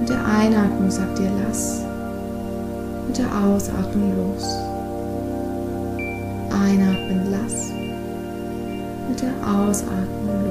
Mit 0.00 0.10
der 0.10 0.22
Einatmung 0.22 0.90
sagt 0.90 1.18
dir 1.18 1.30
lass, 1.42 1.82
mit 3.06 3.16
der 3.16 3.28
Ausatmung 3.42 4.12
los. 4.16 4.44
Einatmen 6.50 7.30
lass, 7.30 7.70
mit 9.08 9.22
der 9.22 9.32
Ausatmung 9.46 10.44
los. 10.44 10.47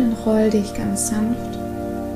Dann 0.00 0.16
roll 0.24 0.50
dich 0.50 0.72
ganz 0.74 1.08
sanft 1.08 1.58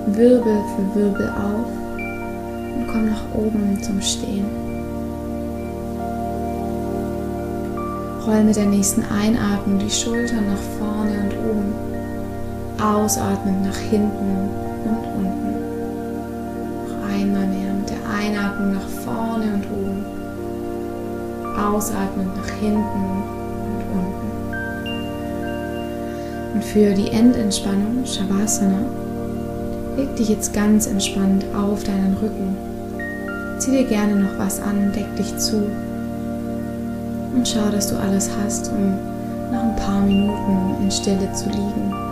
Wirbel 0.07 0.61
für 0.77 1.01
Wirbel 1.01 1.29
auf 1.29 1.67
und 1.97 2.87
komm 2.89 3.07
nach 3.07 3.25
oben 3.35 3.83
zum 3.83 4.01
Stehen. 4.01 4.47
Roll 8.27 8.45
mit 8.45 8.57
der 8.57 8.67
nächsten 8.67 9.03
Einatmung 9.03 9.79
die 9.79 9.91
Schultern 9.91 10.47
nach 10.47 10.79
vorne 10.79 11.13
und 11.13 11.33
oben. 11.51 11.75
Ausatmen 12.83 13.63
nach 13.63 13.77
hinten 13.77 14.49
und 14.85 14.99
unten. 15.17 15.55
Noch 16.87 17.09
einmal 17.09 17.47
mehr 17.47 17.73
mit 17.73 17.89
der 17.89 18.11
Einatmung 18.15 18.75
nach 18.75 18.89
vorne 19.05 19.45
und 19.55 19.65
oben. 19.73 20.05
Ausatmen 21.57 22.31
nach 22.37 22.51
hinten 22.61 23.34
und 26.55 26.65
für 26.65 26.95
die 26.95 27.11
Endentspannung, 27.11 28.05
Shavasana, 28.07 28.87
Leg 29.97 30.17
dich 30.17 30.29
jetzt 30.29 30.53
ganz 30.53 30.89
entspannt 30.89 31.45
auf 31.57 31.85
deinen 31.85 32.17
Rücken. 32.21 32.57
Zieh 33.59 33.71
dir 33.71 33.85
gerne 33.85 34.17
noch 34.17 34.39
was 34.39 34.61
an, 34.61 34.93
deck 34.93 35.15
dich 35.17 35.37
zu 35.39 35.71
und 37.35 37.47
schau, 37.47 37.71
dass 37.71 37.89
du 37.89 37.97
alles 37.97 38.29
hast, 38.43 38.71
um 38.73 38.93
nach 39.53 39.63
ein 39.63 39.77
paar 39.77 40.01
Minuten 40.01 40.83
in 40.83 40.91
Stille 40.91 41.33
zu 41.33 41.49
liegen. 41.49 42.04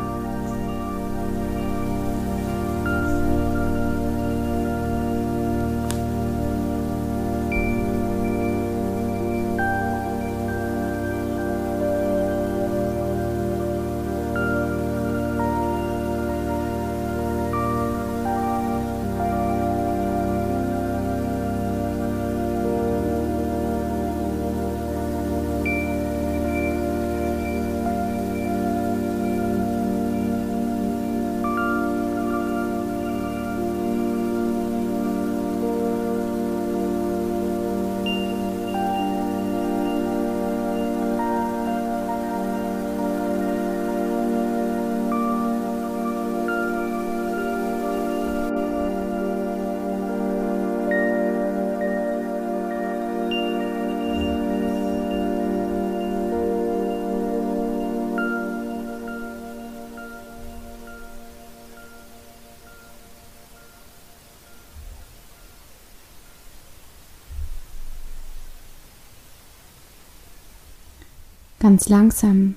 Ganz 71.62 71.88
langsam 71.88 72.56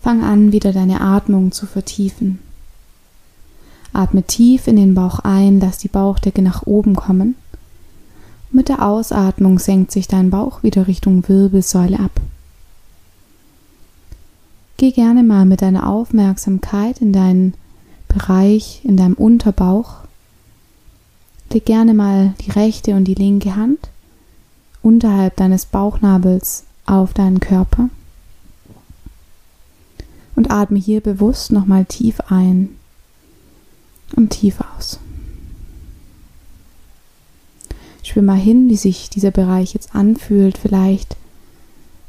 fang 0.00 0.24
an, 0.24 0.52
wieder 0.52 0.72
deine 0.72 1.02
Atmung 1.02 1.52
zu 1.52 1.66
vertiefen. 1.66 2.38
Atme 3.92 4.22
tief 4.22 4.66
in 4.68 4.76
den 4.76 4.94
Bauch 4.94 5.18
ein, 5.18 5.60
lass 5.60 5.76
die 5.76 5.88
Bauchdecke 5.88 6.40
nach 6.40 6.62
oben 6.64 6.96
kommen. 6.96 7.34
mit 8.52 8.70
der 8.70 8.86
Ausatmung 8.86 9.58
senkt 9.58 9.92
sich 9.92 10.08
dein 10.08 10.30
Bauch 10.30 10.62
wieder 10.62 10.86
Richtung 10.86 11.28
Wirbelsäule 11.28 12.00
ab. 12.00 12.12
Geh 14.78 14.92
gerne 14.92 15.22
mal 15.22 15.44
mit 15.44 15.60
deiner 15.60 15.86
Aufmerksamkeit 15.86 17.02
in 17.02 17.12
deinen 17.12 17.52
Bereich, 18.08 18.80
in 18.82 18.96
deinem 18.96 19.12
Unterbauch. 19.12 19.96
Leg 21.52 21.66
gerne 21.66 21.92
mal 21.92 22.32
die 22.40 22.50
rechte 22.52 22.94
und 22.94 23.04
die 23.04 23.14
linke 23.14 23.56
Hand 23.56 23.90
unterhalb 24.80 25.36
deines 25.36 25.66
Bauchnabels 25.66 26.64
auf 26.86 27.12
deinen 27.14 27.40
Körper 27.40 27.88
und 30.36 30.50
atme 30.50 30.78
hier 30.78 31.00
bewusst 31.00 31.52
nochmal 31.52 31.84
tief 31.84 32.20
ein 32.28 32.70
und 34.16 34.30
tief 34.30 34.58
aus. 34.76 34.98
Spür 38.02 38.22
mal 38.22 38.38
hin, 38.38 38.68
wie 38.68 38.76
sich 38.76 39.10
dieser 39.10 39.30
Bereich 39.30 39.74
jetzt 39.74 39.94
anfühlt. 39.94 40.58
Vielleicht 40.58 41.16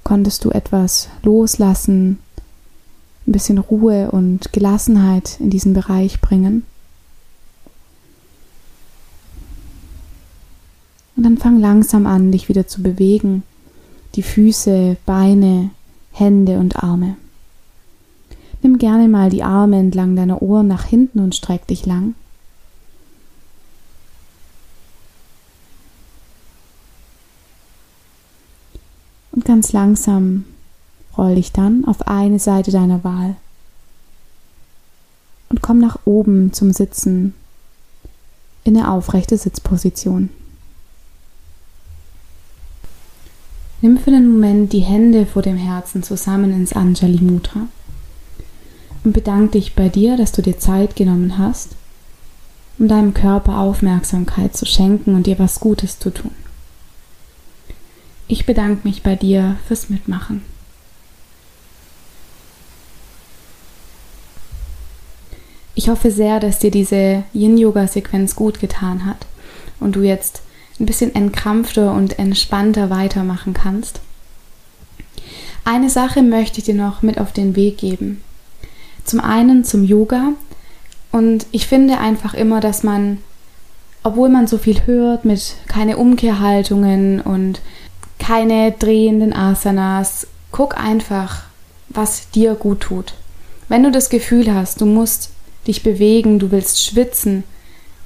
konntest 0.04 0.46
du 0.46 0.50
etwas 0.50 1.10
loslassen, 1.24 2.18
ein 3.28 3.34
bisschen 3.34 3.60
Ruhe 3.60 4.10
und 4.12 4.52
Gelassenheit 4.52 5.40
in 5.40 5.50
diesen 5.50 5.74
Bereich 5.74 6.22
bringen. 6.22 6.66
Und 11.16 11.24
dann 11.24 11.38
fang 11.38 11.60
langsam 11.60 12.08
an, 12.08 12.32
dich 12.32 12.50
wieder 12.50 12.66
zu 12.66 12.82
bewegen 12.82 13.44
die 14.16 14.24
Füße, 14.24 14.98
Beine, 15.06 15.72
Hände 16.12 16.60
und 16.60 16.84
Arme. 16.84 17.16
Nimm 18.62 18.78
gerne 18.78 19.08
mal 19.08 19.30
die 19.30 19.44
Arme 19.44 19.80
entlang 19.80 20.16
deiner 20.16 20.42
Ohren 20.42 20.68
nach 20.68 20.86
hinten 20.86 21.20
und 21.20 21.36
streck 21.36 21.66
dich 21.68 21.86
lang. 21.86 22.16
Und 29.32 29.46
ganz 29.46 29.72
langsam 29.72 30.46
roll 31.18 31.36
dich 31.36 31.52
dann 31.52 31.86
auf 31.86 32.08
eine 32.08 32.40
Seite 32.40 32.72
deiner 32.72 33.04
Wahl 33.04 33.36
und 35.50 35.62
komm 35.62 35.80
nach 35.80 36.00
oben 36.06 36.54
zum 36.54 36.72
Sitzen 36.72 37.34
in 38.64 38.78
eine 38.78 38.92
aufrechte 38.92 39.38
Sitzposition. 39.38 40.30
Nimm 43.82 43.98
für 43.98 44.12
den 44.12 44.32
Moment 44.32 44.74
die 44.74 44.82
Hände 44.82 45.26
vor 45.26 45.42
dem 45.42 45.58
Herzen 45.58 46.04
zusammen 46.04 46.52
ins 46.52 46.74
Anjali 46.74 47.20
Mudra 47.20 47.68
und 49.04 49.14
bedank 49.14 49.54
dich 49.54 49.74
bei 49.74 49.90
dir, 49.90 50.18
dass 50.18 50.32
du 50.32 50.44
dir 50.44 50.60
Zeit 50.60 50.96
genommen 50.96 51.40
hast, 51.40 51.72
um 52.78 52.88
deinem 52.88 53.16
Körper 53.16 53.58
Aufmerksamkeit 53.58 54.56
zu 54.56 54.68
schenken 54.68 55.16
und 55.16 55.26
dir 55.26 55.40
was 55.40 55.60
Gutes 55.60 55.98
zu 55.98 56.12
tun. 56.12 56.32
Ich 58.28 58.46
bedanke 58.46 58.88
mich 58.88 59.02
bei 59.02 59.16
dir 59.16 59.58
fürs 59.68 59.90
Mitmachen. 59.90 60.44
Ich 65.74 65.90
hoffe 65.90 66.12
sehr, 66.12 66.40
dass 66.40 66.60
dir 66.60 66.70
diese 66.70 67.24
Yin-Yoga-Sequenz 67.34 68.36
gut 68.36 68.60
getan 68.60 69.06
hat 69.08 69.26
und 69.80 69.96
du 69.96 70.02
jetzt 70.04 70.44
ein 70.82 70.86
bisschen 70.86 71.14
entkrampfter 71.16 71.94
und 71.94 72.20
entspannter 72.20 72.90
weitermachen 72.90 73.54
kannst. 73.54 74.02
Eine 75.64 75.90
Sache 75.90 76.24
möchte 76.24 76.58
ich 76.58 76.66
dir 76.66 76.76
noch 76.76 77.02
mit 77.02 77.20
auf 77.20 77.32
den 77.32 77.56
Weg 77.56 77.78
geben. 77.78 78.22
Zum 79.06 79.20
einen 79.20 79.64
zum 79.64 79.84
Yoga. 79.84 80.34
Und 81.12 81.46
ich 81.52 81.68
finde 81.68 82.00
einfach 82.00 82.34
immer, 82.34 82.62
dass 82.62 82.84
man, 82.84 83.20
obwohl 84.04 84.30
man 84.30 84.48
so 84.48 84.58
viel 84.58 84.86
hört 84.86 85.24
mit 85.26 85.56
keine 85.68 85.98
Umkehrhaltungen 85.98 87.22
und 87.22 87.62
keine 88.18 88.72
drehenden 88.72 89.34
Asanas, 89.34 90.28
guck 90.52 90.78
einfach, 90.78 91.44
was 91.90 92.30
dir 92.32 92.56
gut 92.56 92.82
tut. 92.82 93.14
Wenn 93.68 93.84
du 93.84 93.92
das 93.92 94.10
Gefühl 94.10 94.54
hast, 94.54 94.82
du 94.82 94.86
musst 94.86 95.30
dich 95.68 95.84
bewegen, 95.84 96.40
du 96.40 96.52
willst 96.52 96.84
schwitzen, 96.84 97.44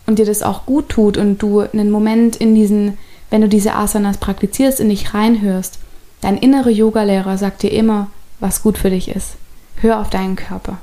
und 0.06 0.20
dir 0.20 0.26
das 0.26 0.44
auch 0.44 0.66
gut 0.66 0.90
tut 0.90 1.18
und 1.18 1.42
du 1.42 1.62
einen 1.62 1.92
Moment 1.92 2.36
in 2.36 2.56
diesen, 2.56 2.98
wenn 3.30 3.42
du 3.42 3.50
diese 3.50 3.76
Asanas 3.76 4.18
praktizierst, 4.18 4.80
in 4.80 4.90
dich 4.90 5.14
reinhörst, 5.14 5.80
dein 6.22 6.38
innerer 6.38 6.70
Yogalehrer 6.70 7.38
sagt 7.38 7.64
dir 7.64 7.72
immer, 7.72 8.10
was 8.40 8.62
gut 8.62 8.78
für 8.78 8.90
dich 8.90 9.10
ist. 9.10 9.36
Hör 9.78 10.00
auf 10.00 10.10
deinen 10.10 10.36
Körper. 10.36 10.78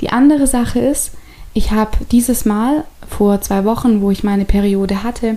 Die 0.00 0.10
andere 0.10 0.46
Sache 0.46 0.80
ist, 0.80 1.12
ich 1.52 1.72
habe 1.72 1.98
dieses 2.10 2.44
Mal 2.44 2.84
vor 3.08 3.40
zwei 3.40 3.64
Wochen, 3.64 4.00
wo 4.00 4.10
ich 4.10 4.24
meine 4.24 4.44
Periode 4.44 5.02
hatte, 5.02 5.36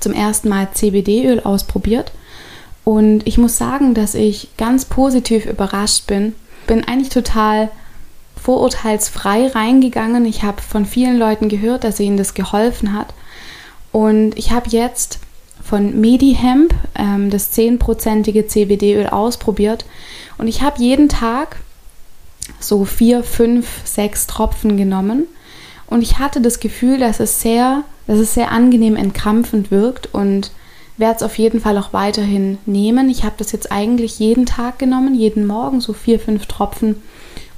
zum 0.00 0.12
ersten 0.12 0.48
Mal 0.48 0.68
CBD-Öl 0.72 1.40
ausprobiert. 1.40 2.12
Und 2.84 3.26
ich 3.26 3.36
muss 3.36 3.58
sagen, 3.58 3.94
dass 3.94 4.14
ich 4.14 4.48
ganz 4.56 4.84
positiv 4.84 5.44
überrascht 5.44 6.06
bin. 6.06 6.34
Bin 6.66 6.84
eigentlich 6.84 7.10
total 7.10 7.68
vorurteilsfrei 8.40 9.48
reingegangen. 9.48 10.24
Ich 10.24 10.42
habe 10.42 10.62
von 10.62 10.86
vielen 10.86 11.18
Leuten 11.18 11.48
gehört, 11.48 11.84
dass 11.84 12.00
ihnen 12.00 12.16
das 12.16 12.34
geholfen 12.34 12.92
hat. 12.92 13.14
Und 13.92 14.36
ich 14.38 14.50
habe 14.50 14.68
jetzt 14.70 15.18
von 15.62 16.00
MediHemp 16.00 16.74
ähm, 16.94 17.30
das 17.30 17.52
10%ige 17.52 18.46
CBD-Öl 18.46 19.08
ausprobiert. 19.08 19.84
Und 20.38 20.48
ich 20.48 20.62
habe 20.62 20.80
jeden 20.82 21.08
Tag 21.08 21.56
so 22.60 22.84
vier, 22.84 23.22
fünf, 23.22 23.82
sechs 23.84 24.26
Tropfen 24.26 24.76
genommen. 24.76 25.26
Und 25.86 26.02
ich 26.02 26.18
hatte 26.18 26.40
das 26.40 26.60
Gefühl, 26.60 26.98
dass 26.98 27.20
es 27.20 27.40
sehr, 27.40 27.82
dass 28.06 28.18
es 28.18 28.34
sehr 28.34 28.50
angenehm 28.50 28.96
entkrampfend 28.96 29.70
wirkt 29.70 30.12
und 30.14 30.52
werde 30.96 31.16
es 31.16 31.22
auf 31.22 31.38
jeden 31.38 31.60
Fall 31.60 31.78
auch 31.78 31.92
weiterhin 31.92 32.58
nehmen. 32.66 33.08
Ich 33.08 33.24
habe 33.24 33.36
das 33.38 33.52
jetzt 33.52 33.70
eigentlich 33.70 34.18
jeden 34.18 34.46
Tag 34.46 34.78
genommen, 34.78 35.14
jeden 35.14 35.46
Morgen 35.46 35.80
so 35.80 35.92
vier, 35.92 36.18
fünf 36.18 36.46
Tropfen 36.46 37.02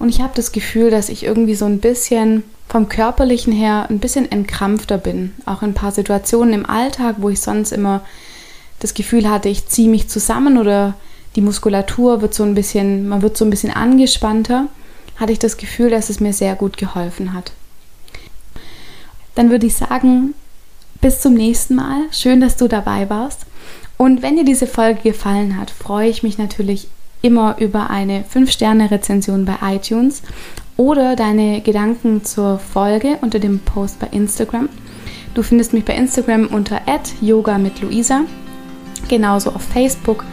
und 0.00 0.08
ich 0.08 0.20
habe 0.20 0.32
das 0.34 0.50
Gefühl, 0.50 0.90
dass 0.90 1.10
ich 1.10 1.22
irgendwie 1.24 1.54
so 1.54 1.66
ein 1.66 1.78
bisschen 1.78 2.42
vom 2.68 2.88
körperlichen 2.88 3.52
her 3.52 3.86
ein 3.90 3.98
bisschen 3.98 4.30
entkrampfter 4.32 4.96
bin. 4.96 5.34
Auch 5.44 5.62
in 5.62 5.70
ein 5.70 5.74
paar 5.74 5.92
Situationen 5.92 6.54
im 6.54 6.66
Alltag, 6.66 7.16
wo 7.18 7.28
ich 7.28 7.40
sonst 7.40 7.70
immer 7.70 8.00
das 8.78 8.94
Gefühl 8.94 9.28
hatte, 9.28 9.50
ich 9.50 9.68
ziehe 9.68 9.90
mich 9.90 10.08
zusammen 10.08 10.56
oder 10.56 10.94
die 11.36 11.42
Muskulatur 11.42 12.22
wird 12.22 12.32
so 12.32 12.44
ein 12.44 12.54
bisschen, 12.54 13.08
man 13.08 13.20
wird 13.20 13.36
so 13.36 13.44
ein 13.44 13.50
bisschen 13.50 13.72
angespannter, 13.72 14.68
hatte 15.16 15.32
ich 15.32 15.38
das 15.38 15.58
Gefühl, 15.58 15.90
dass 15.90 16.08
es 16.08 16.18
mir 16.18 16.32
sehr 16.32 16.54
gut 16.56 16.78
geholfen 16.78 17.34
hat. 17.34 17.52
dann 19.34 19.50
würde 19.50 19.66
ich 19.66 19.76
sagen, 19.76 20.34
bis 21.00 21.20
zum 21.20 21.34
nächsten 21.34 21.74
Mal. 21.74 22.04
Schön, 22.10 22.40
dass 22.40 22.56
du 22.56 22.68
dabei 22.68 23.08
warst. 23.10 23.46
Und 23.96 24.22
wenn 24.22 24.36
dir 24.36 24.44
diese 24.44 24.66
Folge 24.66 25.02
gefallen 25.02 25.58
hat, 25.58 25.70
freue 25.70 26.08
ich 26.08 26.22
mich 26.22 26.38
natürlich 26.38 26.88
immer 27.22 27.56
über 27.58 27.90
eine 27.90 28.22
5-Sterne-Rezension 28.22 29.44
bei 29.44 29.74
iTunes 29.74 30.22
oder 30.76 31.16
deine 31.16 31.60
Gedanken 31.60 32.24
zur 32.24 32.58
Folge 32.58 33.18
unter 33.20 33.38
dem 33.38 33.58
Post 33.58 33.98
bei 33.98 34.06
Instagram. 34.08 34.68
Du 35.34 35.42
findest 35.42 35.72
mich 35.72 35.84
bei 35.84 35.94
Instagram 35.94 36.46
unter 36.46 36.80
yoga 37.20 37.58
mit 37.58 37.80
Luisa, 37.80 38.22
genauso 39.08 39.50
auf 39.50 39.62
Facebook. 39.62 40.24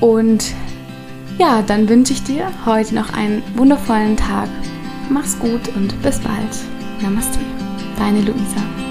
Und 0.00 0.52
ja, 1.38 1.62
dann 1.62 1.88
wünsche 1.88 2.12
ich 2.12 2.22
dir 2.24 2.50
heute 2.66 2.94
noch 2.94 3.12
einen 3.12 3.42
wundervollen 3.54 4.16
Tag. 4.16 4.48
Mach's 5.10 5.38
gut 5.38 5.68
und 5.76 6.00
bis 6.02 6.18
bald. 6.18 7.02
Namaste. 7.02 7.38
Deine 7.98 8.20
Luisa. 8.22 8.87